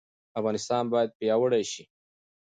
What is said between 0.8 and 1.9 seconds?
باید پیاوړی شي.